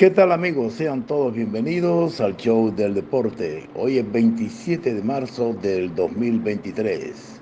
¿Qué 0.00 0.08
tal 0.08 0.32
amigos? 0.32 0.72
Sean 0.72 1.02
todos 1.02 1.34
bienvenidos 1.34 2.22
al 2.22 2.34
show 2.38 2.74
del 2.74 2.94
deporte. 2.94 3.68
Hoy 3.74 3.98
es 3.98 4.10
27 4.10 4.94
de 4.94 5.02
marzo 5.02 5.52
del 5.60 5.94
2023. 5.94 7.38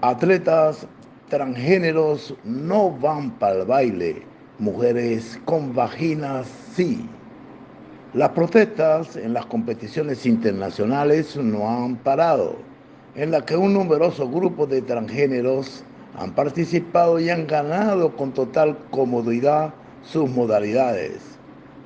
Atletas 0.00 0.88
transgéneros 1.28 2.34
no 2.42 2.90
van 2.90 3.30
para 3.38 3.60
el 3.60 3.66
baile. 3.66 4.22
Mujeres 4.58 5.38
con 5.44 5.72
vaginas 5.72 6.48
sí. 6.74 7.08
Las 8.12 8.30
protestas 8.30 9.14
en 9.14 9.32
las 9.32 9.46
competiciones 9.46 10.26
internacionales 10.26 11.36
no 11.36 11.70
han 11.70 11.94
parado, 11.94 12.56
en 13.14 13.30
las 13.30 13.44
que 13.44 13.56
un 13.56 13.74
numeroso 13.74 14.28
grupo 14.28 14.66
de 14.66 14.82
transgéneros 14.82 15.84
han 16.18 16.32
participado 16.34 17.20
y 17.20 17.30
han 17.30 17.46
ganado 17.46 18.16
con 18.16 18.32
total 18.32 18.76
comodidad 18.90 19.72
sus 20.02 20.28
modalidades 20.28 21.37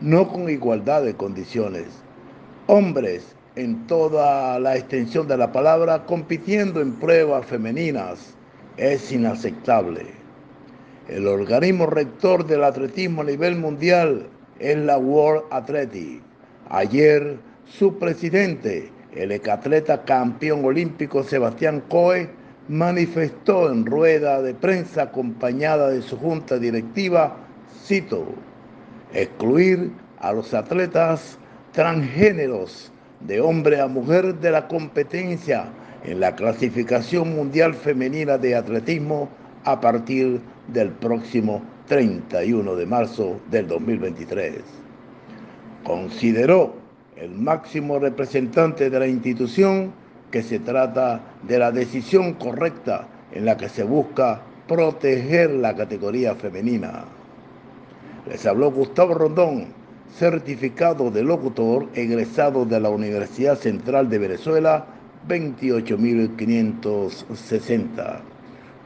no 0.02 0.29
con 0.29 0.51
igualdad 0.51 1.05
de 1.05 1.15
condiciones. 1.15 1.87
Hombres 2.66 3.37
en 3.55 3.87
toda 3.87 4.59
la 4.59 4.77
extensión 4.77 5.28
de 5.28 5.37
la 5.37 5.52
palabra 5.52 6.05
compitiendo 6.06 6.80
en 6.80 6.92
pruebas 6.95 7.47
femeninas 7.47 8.34
es 8.77 9.12
inaceptable. 9.12 10.06
El 11.09 11.27
organismo 11.28 11.87
rector 11.87 12.47
del 12.47 12.65
atletismo 12.65 13.23
a 13.23 13.27
nivel 13.27 13.56
mundial 13.56 14.27
es 14.59 14.77
la 14.77 14.98
World 14.98 15.45
Athletic. 15.51 16.20
Ayer 16.70 17.37
su 17.66 17.98
presidente, 17.98 18.91
el 19.14 19.30
ecatleta 19.30 20.03
campeón 20.03 20.64
olímpico 20.64 21.23
Sebastián 21.23 21.83
Coe, 21.89 22.28
manifestó 22.69 23.70
en 23.70 23.87
rueda 23.87 24.42
de 24.42 24.55
prensa 24.55 25.03
acompañada 25.03 25.91
de 25.91 26.03
su 26.03 26.16
junta 26.16 26.59
directiva, 26.59 27.37
cito, 27.84 28.27
excluir 29.15 29.91
a 30.19 30.33
los 30.33 30.55
atletas 30.55 31.39
transgéneros 31.73 32.92
de 33.20 33.41
hombre 33.41 33.81
a 33.81 33.87
mujer 33.87 34.34
de 34.37 34.50
la 34.50 34.69
competencia 34.69 35.67
en 36.05 36.20
la 36.20 36.34
clasificación 36.34 37.34
mundial 37.34 37.75
femenina 37.75 38.39
de 38.39 38.56
atletismo 38.56 39.28
a 39.64 39.81
partir 39.81 40.41
del 40.69 40.91
próximo 40.91 41.62
31 41.89 42.75
de 42.75 42.87
marzo 42.87 43.41
del 43.50 43.69
2023. 43.69 44.55
Consideró 45.84 46.75
el 47.17 47.31
máximo 47.31 47.98
representante 47.98 48.91
de 48.91 48.98
la 48.98 49.06
institución 49.06 49.92
que 50.31 50.42
se 50.42 50.59
trata 50.59 51.20
de 51.42 51.59
la 51.59 51.70
decisión 51.70 52.34
correcta 52.34 53.06
en 53.33 53.44
la 53.44 53.56
que 53.56 53.69
se 53.69 53.84
busca 53.84 54.41
proteger 54.67 55.50
la 55.50 55.77
categoría 55.77 56.34
femenina. 56.34 57.05
Les 58.28 58.47
habló 58.47 58.70
Gustavo 58.70 59.15
Rondón, 59.15 59.67
certificado 60.17 61.11
de 61.11 61.25
locutor, 61.25 61.89
egresado 61.95 62.65
de 62.65 62.78
la 62.78 62.89
Universidad 62.89 63.59
Central 63.59 64.09
de 64.09 64.19
Venezuela, 64.19 64.87
28560. 65.27 68.20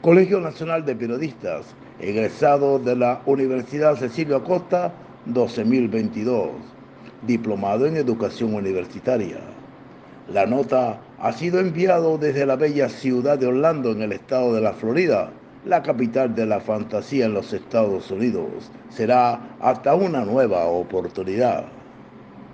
Colegio 0.01 0.41
Nacional 0.41 0.83
de 0.85 0.95
Periodistas, 0.95 1.67
egresado 1.99 2.79
de 2.79 2.95
la 2.95 3.21
Universidad 3.27 3.95
Cecilio 3.95 4.37
Acosta, 4.37 4.91
12022. 5.25 6.49
Diplomado 7.27 7.85
en 7.85 7.97
Educación 7.97 8.55
Universitaria. 8.55 9.37
La 10.33 10.47
nota 10.47 10.99
ha 11.19 11.31
sido 11.31 11.59
enviado 11.59 12.17
desde 12.17 12.47
la 12.47 12.55
bella 12.55 12.89
ciudad 12.89 13.37
de 13.37 13.45
Orlando, 13.45 13.91
en 13.91 14.01
el 14.01 14.13
estado 14.13 14.51
de 14.53 14.61
la 14.61 14.73
Florida, 14.73 15.29
la 15.67 15.83
capital 15.83 16.33
de 16.33 16.45
la 16.45 16.59
fantasía 16.59 17.25
en 17.25 17.33
los 17.33 17.53
Estados 17.53 18.09
Unidos. 18.11 18.71
Será 18.89 19.57
hasta 19.59 19.95
una 19.95 20.23
nueva 20.25 20.65
oportunidad. 20.65 21.76